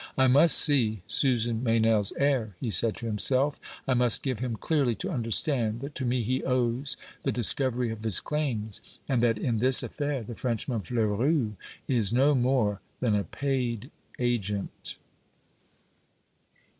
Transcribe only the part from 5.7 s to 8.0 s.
that to me he owes the discovery